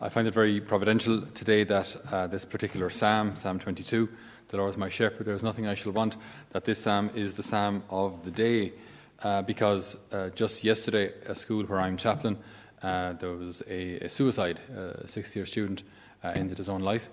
[0.00, 4.08] I find it very providential today that uh, this particular psalm, Psalm 22,
[4.46, 6.16] the Lord is my shepherd, there is nothing I shall want,
[6.50, 8.74] that this psalm is the psalm of the day.
[9.20, 12.38] Uh, because uh, just yesterday, at school where I'm chaplain,
[12.80, 14.60] uh, there was a, a suicide.
[14.72, 15.82] a sixth year student
[16.22, 17.08] uh, ended his own life,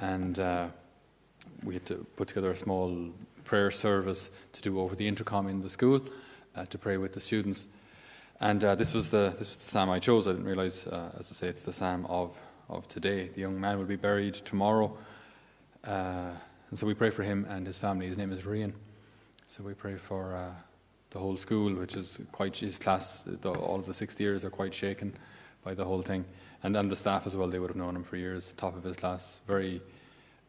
[0.00, 0.66] and uh,
[1.62, 3.12] we had to put together a small
[3.44, 6.00] prayer service to do over the intercom in the school
[6.56, 7.66] uh, to pray with the students.
[8.40, 10.26] And this, was the, this was the psalm I chose.
[10.26, 12.36] I didn't realize, as I say, it's the psalm of,
[12.68, 13.28] of today.
[13.28, 14.96] The young man will be buried tomorrow.
[15.84, 16.38] and
[16.74, 18.06] so we pray for him and his family.
[18.06, 18.72] His name is Rian.
[19.48, 20.54] So we pray for
[21.14, 23.22] the whole school, which is quite his class.
[23.22, 25.16] The, all of the sixth years are quite shaken
[25.62, 26.24] by the whole thing,
[26.62, 27.48] and then the staff as well.
[27.48, 28.52] They would have known him for years.
[28.56, 29.80] Top of his class, very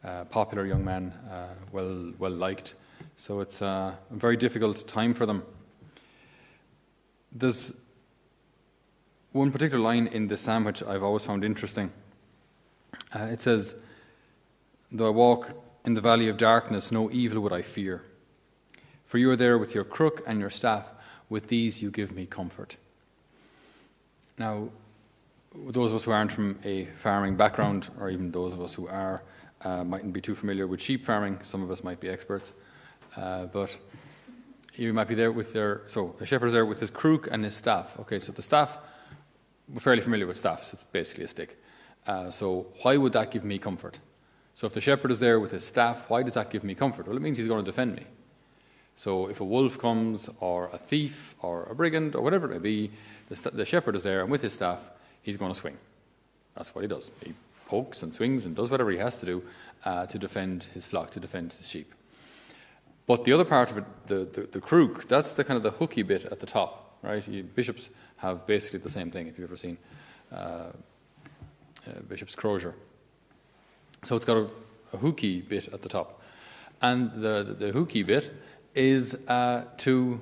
[0.04, 2.74] uh, popular young man, uh, well well liked.
[3.16, 5.44] So it's uh, a very difficult time for them.
[7.38, 7.74] There's
[9.32, 11.92] one particular line in the psalm which I've always found interesting.
[13.14, 13.74] Uh, it says,
[14.90, 15.52] "Though I walk
[15.84, 18.02] in the valley of darkness, no evil would I fear."
[19.04, 20.92] For you are there with your crook and your staff.
[21.28, 22.78] With these you give me comfort.
[24.38, 24.70] Now,
[25.54, 28.88] those of us who aren't from a farming background, or even those of us who
[28.88, 29.22] are,
[29.62, 31.40] uh, mightn't be too familiar with sheep farming.
[31.42, 32.54] Some of us might be experts.
[33.14, 33.76] Uh, but
[34.78, 35.82] you might be there with their.
[35.86, 37.98] So, a shepherd is there with his crook and his staff.
[38.00, 38.78] Okay, so the staff,
[39.72, 40.72] we're fairly familiar with staffs.
[40.72, 41.58] It's basically a stick.
[42.06, 43.98] Uh, so, why would that give me comfort?
[44.54, 47.06] So, if the shepherd is there with his staff, why does that give me comfort?
[47.06, 48.04] Well, it means he's going to defend me.
[48.98, 52.58] So if a wolf comes, or a thief, or a brigand, or whatever it may
[52.58, 52.90] be,
[53.28, 55.76] the, st- the shepherd is there, and with his staff, he's going to swing.
[56.56, 57.10] That's what he does.
[57.22, 57.34] He
[57.68, 59.42] pokes and swings and does whatever he has to do
[59.84, 61.94] uh, to defend his flock, to defend his sheep.
[63.06, 65.70] But the other part of it, the, the, the crook, that's the kind of the
[65.70, 67.26] hooky bit at the top, right?
[67.28, 69.78] You, bishops have basically the same thing, if you've ever seen
[70.32, 70.70] uh, uh,
[72.08, 72.74] Bishop's Crozier.
[74.02, 74.50] So it's got a,
[74.92, 76.20] a hooky bit at the top.
[76.82, 78.32] And the, the, the hooky bit
[78.74, 80.20] is uh, to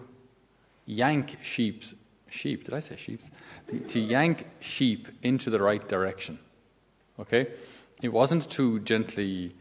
[0.86, 1.94] yank sheep's
[2.28, 2.64] sheep.
[2.64, 3.30] Did I say sheep's?
[3.68, 6.38] To, to yank sheep into the right direction.
[7.18, 7.46] Okay,
[8.02, 9.54] it wasn't to gently,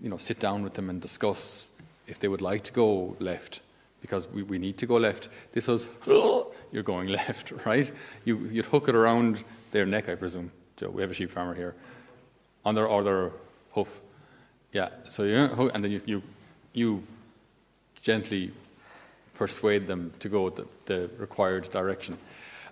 [0.00, 1.70] you know, sit down with them and discuss
[2.06, 3.60] if they would like to go left
[4.00, 5.30] because we, we need to go left.
[5.52, 7.90] This was, you're going left, right?
[8.24, 10.50] You, you'd hook it around their neck, I presume.
[10.76, 11.74] Joe, we have a sheep farmer here.
[12.66, 13.30] On their, or their
[13.72, 14.00] hoof.
[14.72, 16.22] Yeah, so you, and then you, you,
[16.74, 17.02] you
[18.02, 18.52] gently
[19.34, 22.18] persuade them to go the, the required direction.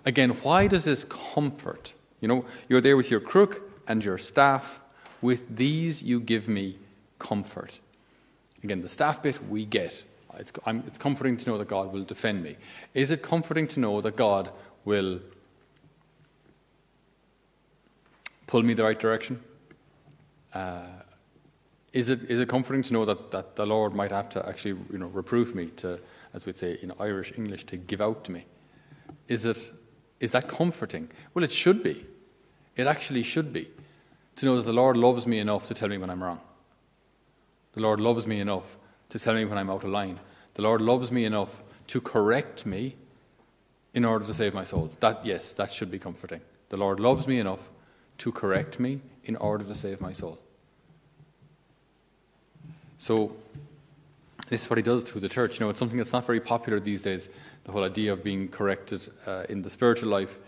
[0.05, 1.93] Again, why does this comfort?
[2.21, 4.81] You know, you're there with your crook and your staff.
[5.21, 6.77] With these, you give me
[7.17, 7.79] comfort.
[8.63, 10.03] Again, the staff bit we get.
[10.37, 12.55] It's, it's, comforting to know that God will defend me.
[12.93, 14.49] Is it comforting to know that God
[14.83, 15.19] will
[18.47, 19.39] pull me the right direction?
[20.53, 20.87] Uh,
[21.91, 24.79] is it, is it comforting to know that, that the Lord might have to actually
[24.91, 25.99] you know, reprove me, to,
[26.33, 28.45] as we'd say in Irish English, to give out to me?
[29.27, 29.71] Is, it,
[30.19, 31.09] is that comforting?
[31.33, 32.05] Well, it should be.
[32.75, 33.69] It actually should be.
[34.37, 36.39] To know that the Lord loves me enough to tell me when I'm wrong.
[37.73, 38.77] The Lord loves me enough
[39.09, 40.19] to tell me when I'm out of line.
[40.53, 42.95] The Lord loves me enough to correct me
[43.93, 44.91] in order to save my soul.
[44.99, 46.41] That, yes, that should be comforting.
[46.69, 47.69] The Lord loves me enough
[48.19, 50.39] to correct me in order to save my soul.
[52.97, 53.35] So
[54.49, 55.59] this is what he does to the church.
[55.59, 57.29] You know, it's something that's not very popular these days,
[57.63, 60.39] the whole idea of being corrected uh, in the spiritual life,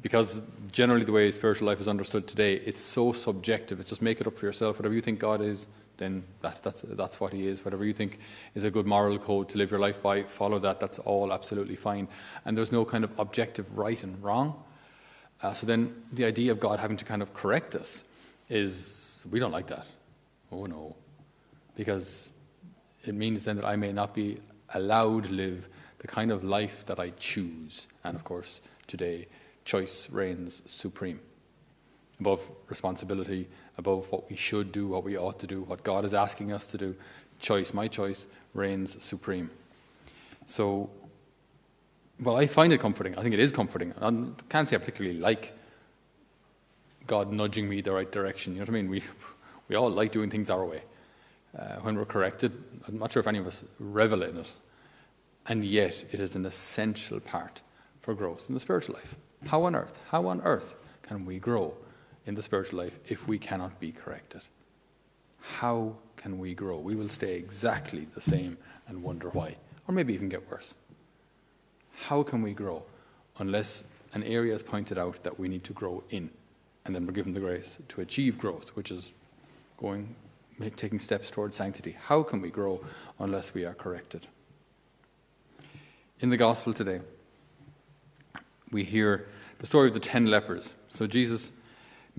[0.00, 0.40] because
[0.72, 3.80] generally the way spiritual life is understood today, it's so subjective.
[3.80, 4.78] It's just make it up for yourself.
[4.78, 5.66] Whatever you think God is,
[6.00, 7.64] then that, that's, that's what he is.
[7.64, 8.18] Whatever you think
[8.56, 10.80] is a good moral code to live your life by, follow that.
[10.80, 12.08] That's all absolutely fine.
[12.44, 14.60] And there's no kind of objective right and wrong.
[15.40, 18.02] Uh, so then the idea of God having to kind of correct us
[18.48, 19.86] is, we don't like that.
[20.50, 20.96] Oh no
[21.80, 22.34] because
[23.04, 24.38] it means then that I may not be
[24.74, 25.66] allowed to live
[25.98, 27.86] the kind of life that I choose.
[28.04, 29.28] And of course, today,
[29.64, 31.20] choice reigns supreme
[32.20, 33.48] above responsibility,
[33.78, 36.66] above what we should do, what we ought to do, what God is asking us
[36.66, 36.94] to do.
[37.40, 39.50] Choice, my choice, reigns supreme.
[40.46, 40.90] So,
[42.20, 43.16] well, I find it comforting.
[43.16, 43.94] I think it is comforting.
[44.00, 44.10] I
[44.48, 45.56] can't say I particularly like
[47.06, 48.52] God nudging me the right direction.
[48.52, 48.90] You know what I mean?
[48.90, 49.02] We,
[49.68, 50.82] we all like doing things our way
[51.58, 52.52] uh, when we're corrected.
[52.86, 54.46] I'm not sure if any of us revel in it.
[55.46, 57.62] And yet, it is an essential part
[58.00, 59.16] for growth in the spiritual life.
[59.46, 61.74] How on earth, how on earth can we grow
[62.30, 64.40] in the spiritual life if we cannot be corrected?
[65.40, 66.78] How can we grow?
[66.78, 68.56] We will stay exactly the same
[68.88, 69.56] and wonder why,
[69.86, 70.74] or maybe even get worse.
[72.06, 72.82] How can we grow
[73.38, 73.84] unless
[74.14, 76.30] an area is pointed out that we need to grow in?
[76.84, 79.12] and then we're given the grace to achieve growth, which is
[79.78, 80.14] going,
[80.76, 81.96] taking steps towards sanctity.
[82.06, 82.84] How can we grow
[83.18, 84.26] unless we are corrected?
[86.20, 87.00] In the gospel today,
[88.70, 89.28] we hear
[89.58, 90.74] the story of the ten lepers.
[90.92, 91.52] So Jesus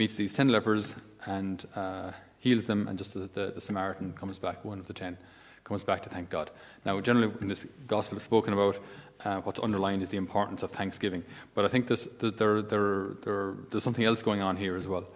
[0.01, 0.95] meets these ten lepers
[1.27, 4.94] and uh, heals them, and just the, the, the, Samaritan comes back, one of the
[4.94, 5.15] ten,
[5.63, 6.50] comes back to thank God.
[6.86, 8.80] Now, generally, when this gospel is spoken about,
[9.24, 11.24] uh, what's underlined is the importance of thanksgiving.
[11.53, 15.07] But I think there's, there, there, there, there's something else going on here as well.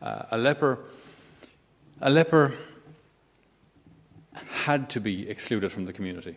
[0.00, 0.78] Uh, a leper,
[2.00, 2.54] a leper
[4.64, 6.36] had to be excluded from the community.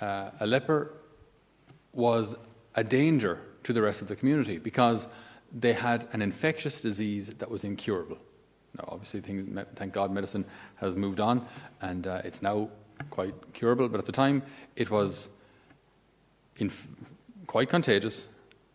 [0.00, 0.92] Uh, a leper
[1.92, 2.34] was
[2.74, 5.06] a danger to the rest of the community because
[5.52, 8.18] they had an infectious disease that was incurable.
[8.76, 10.44] Now, obviously, things, thank God, medicine
[10.76, 11.46] has moved on
[11.80, 12.68] and uh, it's now
[13.10, 14.42] quite curable, but at the time
[14.74, 15.28] it was
[16.58, 16.88] inf-
[17.46, 18.26] quite contagious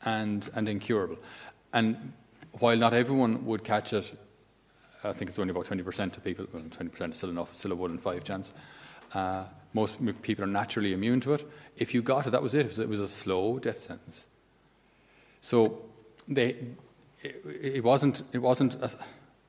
[0.03, 1.18] and, and incurable.
[1.73, 2.13] And
[2.53, 4.12] while not everyone would catch it,
[5.03, 7.75] I think it's only about 20% of people, well, 20% is still enough, still a
[7.75, 8.53] 1 in 5 chance.
[9.13, 11.50] Uh, most people are naturally immune to it.
[11.77, 12.62] If you got it, that was it.
[12.62, 14.27] It was, it was a slow death sentence.
[15.39, 15.81] So
[16.27, 16.56] they,
[17.21, 18.91] it, it wasn't, it wasn't, a,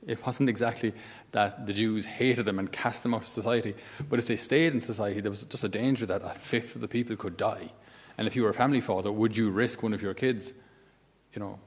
[0.07, 0.93] it wasn't exactly
[1.33, 3.75] that the Jews hated them and cast them out of society,
[4.09, 6.81] but if they stayed in society, there was just a danger that a fifth of
[6.81, 7.73] the people could die.
[8.19, 10.53] And if you were a family father, would you risk one of your kids?
[11.33, 11.59] You know,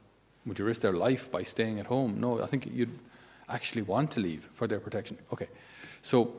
[0.46, 2.20] would you risk their life by staying at home?
[2.20, 3.00] No, I think you'd
[3.50, 5.18] actually want to leave for their protection.
[5.34, 5.48] Okay,
[6.02, 6.36] so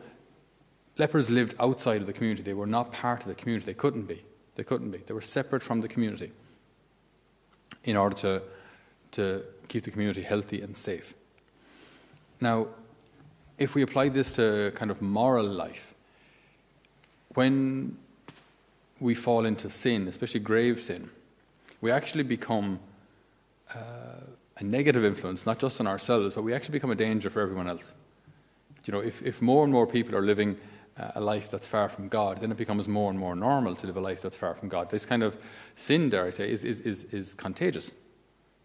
[0.96, 2.42] lepers lived outside of the community.
[2.42, 3.66] They were not part of the community.
[3.66, 4.22] They couldn't be.
[4.54, 4.98] They couldn't be.
[4.98, 6.30] They were separate from the community
[7.84, 8.42] in order to,
[9.12, 11.14] to keep the community healthy and safe.
[12.40, 12.68] Now,
[13.58, 15.94] if we apply this to kind of moral life,
[17.34, 17.96] when
[19.00, 21.10] we fall into sin, especially grave sin,
[21.80, 22.80] we actually become
[23.74, 23.78] uh,
[24.58, 27.68] a negative influence, not just on ourselves, but we actually become a danger for everyone
[27.68, 27.94] else.
[28.84, 30.56] You know, if, if more and more people are living
[30.96, 33.96] a life that's far from God, then it becomes more and more normal to live
[33.96, 34.90] a life that's far from God.
[34.90, 35.36] This kind of
[35.74, 37.92] sin, dare I say, is, is, is, is contagious.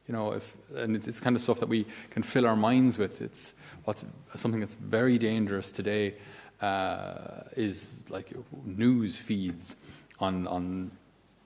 [0.08, 2.98] You know, if, and it's, it's kind of stuff that we can fill our minds
[2.98, 3.22] with.
[3.22, 4.06] It's what's
[4.36, 6.16] something that's very dangerous today
[6.62, 8.32] uh, is like
[8.66, 9.76] news feeds
[10.20, 10.92] on on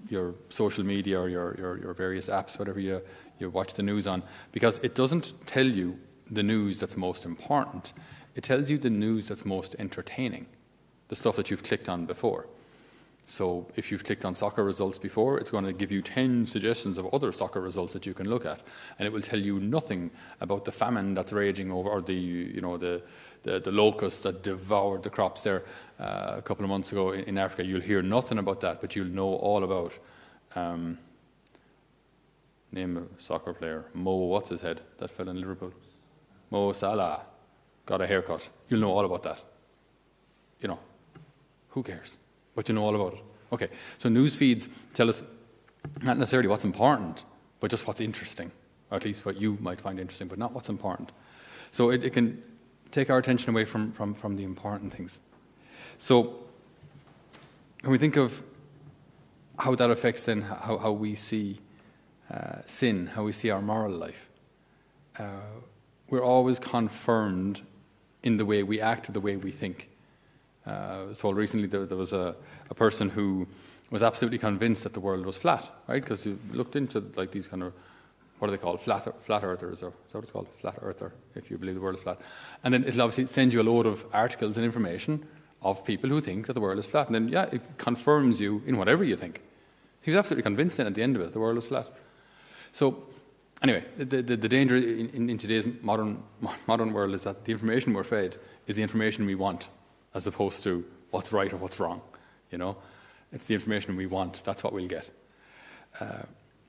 [0.10, 3.02] your social media or your, your, your various apps, whatever you,
[3.40, 4.22] you watch the news on,
[4.52, 5.98] because it doesn't tell you
[6.30, 7.94] the news that's most important.
[8.36, 10.46] It tells you the news that's most entertaining
[11.07, 12.48] the stuff that you've clicked on before.
[13.28, 17.00] So if you've clicked on soccer results before, it's going to give you 10 suggestions
[17.00, 18.62] of other soccer results that you can look at.
[19.00, 20.12] And it will tell you nothing
[20.42, 23.02] about the famine that's raging over, or the, you know, the,
[23.42, 25.63] the, the locusts that devoured the crops there
[26.00, 27.66] uh, a couple of months ago in, in, Africa.
[27.66, 29.94] You'll hear nothing about that, but you'll know all about,
[30.56, 31.00] um,
[32.72, 35.74] name a soccer player, Mo, what's his head, that fell in Liverpool?
[36.51, 37.22] Mo Salah,
[37.88, 38.48] got a haircut.
[38.69, 39.42] You'll know all about that.
[40.62, 40.80] You know,
[41.75, 42.18] who cares?
[42.56, 43.24] But you know all about it.
[43.51, 45.22] Okay, so news feeds tell us
[46.01, 47.25] not necessarily what's important,
[47.60, 48.50] but just what's interesting,
[48.89, 51.12] or at least what you might find interesting, but not what's important.
[51.72, 52.42] So it, it can
[52.92, 55.19] take our attention away from, from, from the important things.
[55.98, 56.38] So
[57.81, 58.42] when we think of
[59.60, 61.60] how that affects then how, how we see
[62.33, 64.30] uh, sin, how we see our moral life,
[65.19, 65.24] uh,
[66.10, 67.62] we're always confirmed
[68.24, 69.89] in the way we act, or the way we think.
[70.65, 72.36] Uh, so recently there, there was a,
[72.69, 73.48] a, person who
[73.91, 76.01] was absolutely convinced that the world was flat, right?
[76.01, 77.74] Because he looked into like these kind of
[78.39, 78.81] what are they called?
[78.81, 80.48] Flat, flat earthers, or is that what it's called?
[80.60, 82.19] Flat earther, if you believe the world is flat.
[82.63, 85.25] And then it'll obviously send you a load of articles and information
[85.62, 87.07] of people who think that the world is flat.
[87.07, 89.41] And then, yeah, it confirms you in whatever you think.
[90.01, 91.88] He was absolutely convinced then at the end of it, the world is flat.
[92.72, 93.05] So,
[93.63, 96.22] anyway, the, the, the danger in, in, in, today's modern,
[96.67, 99.69] modern world is that the information we're fed is the information we want
[100.15, 102.01] as opposed to what's right or what's wrong.
[102.50, 102.77] You know,
[103.31, 104.43] it's the information we want.
[104.43, 105.12] That's what we'll get.
[106.00, 106.24] Uh,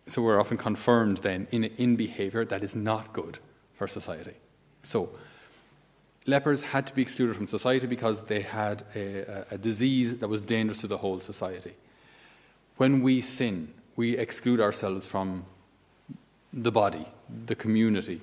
[0.08, 3.38] so we're often confirmed then in, in behavior that is not good
[3.72, 4.34] for society.
[4.82, 5.10] So
[6.26, 10.40] lepers had to be excluded from society because they had a, a, disease that was
[10.40, 11.74] dangerous to the whole society.
[12.76, 15.44] When we sin, we exclude ourselves from
[16.52, 17.06] the body,
[17.46, 18.20] the community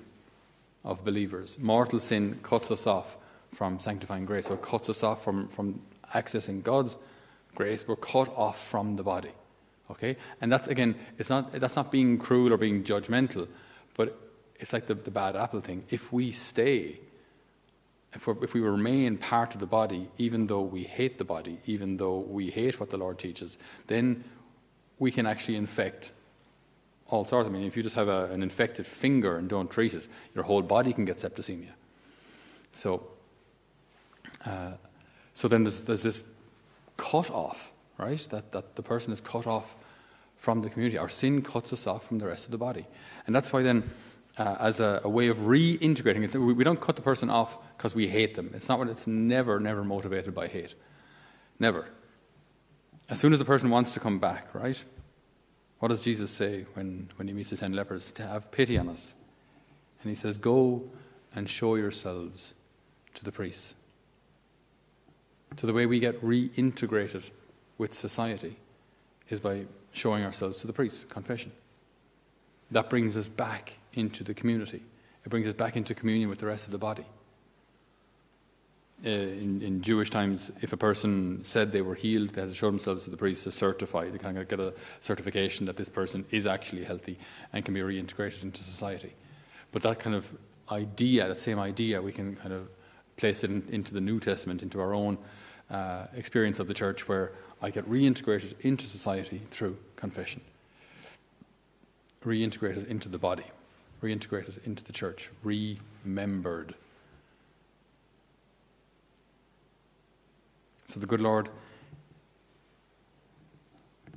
[0.86, 1.58] of believers.
[1.60, 3.18] Mortal sin cuts us off
[3.54, 5.82] from sanctifying grace or cuts us off from, from
[6.14, 6.98] accessing God's
[7.56, 7.88] grace.
[7.88, 9.32] We're cut off from the body.
[9.92, 10.18] Okay?
[10.42, 13.48] And that's, again, it's not, that's not being cruel or being judgmental,
[13.96, 14.18] but
[14.60, 15.84] it's like the, the bad apple thing.
[15.90, 17.00] If we stay,
[18.14, 21.98] if, if we remain part of the body, even though we hate the body, even
[21.98, 23.58] though we hate what the Lord teaches,
[23.88, 24.24] then
[25.00, 26.12] we can actually infect
[27.08, 27.48] all sorts.
[27.48, 30.44] I mean, if you just have a, an infected finger and don't treat it, your
[30.44, 31.72] whole body can get septicemia.
[32.72, 33.04] So,
[34.46, 34.74] uh,
[35.34, 36.24] so then there's, there's this
[36.98, 38.20] cut off, right?
[38.30, 39.76] That, that the person is cut off
[40.38, 40.98] from the community.
[40.98, 42.86] Our sin cuts us off from the rest of the body.
[43.26, 43.90] And that's why then,
[44.38, 47.58] uh, as a, a, way of reintegrating, it's, we, we don't cut the person off
[47.78, 48.52] because we hate them.
[48.54, 50.76] It's not what it's never, never motivated by hate.
[51.60, 51.88] Never.
[53.10, 54.84] As soon as the person wants to come back, right?
[55.80, 58.12] What does Jesus say when, when he meets the ten lepers?
[58.14, 59.16] To have pity on us.
[60.02, 60.90] And he says, Go
[61.36, 62.54] and show yourselves
[63.16, 63.76] to the priests.
[65.56, 67.24] So the way we get reintegrated
[67.78, 68.58] with society
[69.30, 71.52] is by showing ourselves to the priest, confession.
[72.72, 74.84] That brings us back into the community.
[75.26, 77.06] It brings us back into communion with the rest of the body.
[79.06, 82.56] Uh, in, in, Jewish times, if a person said they were healed, they had to
[82.56, 85.90] show themselves to the priest to certify, they kind of get a certification that this
[85.90, 87.20] person is actually healthy
[87.52, 89.14] and can be reintegrated into society.
[89.74, 90.26] But that kind of
[90.72, 92.70] idea, that same idea, we can kind of
[93.18, 95.18] place it in, into the New Testament, into our own
[95.70, 100.42] uh, experience of the church, where I get reintegrated into society through confession,
[102.24, 103.46] reintegrated into the body,
[104.02, 106.76] reintegrated into the church, remembered.
[110.86, 111.50] So the good Lord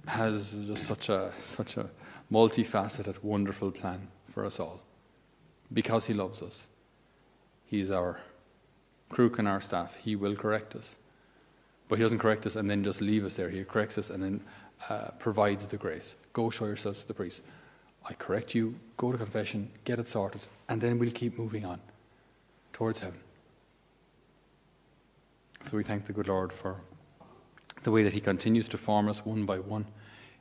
[0.07, 1.89] has just such a such a
[2.31, 4.81] multifaceted, wonderful plan for us all.
[5.73, 6.69] Because He loves us.
[7.65, 8.21] He's our
[9.09, 9.97] crook and our staff.
[9.97, 10.97] He will correct us.
[11.89, 13.49] But He doesn't correct us and then just leave us there.
[13.49, 14.41] He corrects us and then
[14.89, 16.17] uh, provides the grace.
[16.33, 17.43] Go show yourselves to the priest.
[18.09, 21.81] I correct you, go to confession, get it sorted, and then we'll keep moving on
[22.73, 23.19] towards heaven.
[25.65, 26.77] So we thank the good Lord for
[27.83, 29.87] the way that He continues to form us one by one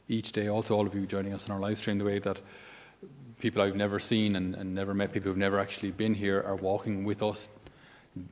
[0.08, 0.48] each day.
[0.48, 2.40] Also, all of you joining us on our live stream, the way that
[3.40, 6.56] people I've never seen and, and never met, people who've never actually been here, are
[6.56, 7.50] walking with us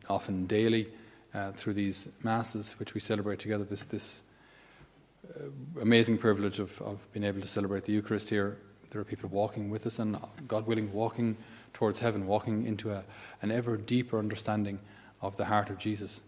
[0.10, 0.90] often daily
[1.34, 3.64] uh, through these masses which we celebrate together.
[3.64, 4.24] This this
[5.30, 5.46] uh,
[5.82, 8.58] amazing privilege of, of being able to celebrate the Eucharist here.
[8.90, 11.38] There are people walking with us, and God willing, walking
[11.74, 13.04] towards heaven, walking into a,
[13.42, 14.80] an ever deeper understanding
[15.22, 16.22] of the heart of Jesus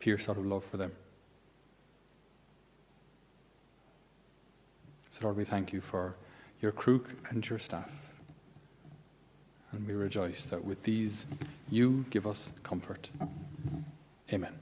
[0.00, 0.92] pierced out of love for them.
[5.10, 6.16] So, Lord, we thank you for
[6.60, 7.90] your crook and your staff.
[9.70, 11.26] And we rejoice that with these
[11.70, 13.10] you give us comfort.
[14.32, 14.54] Amen.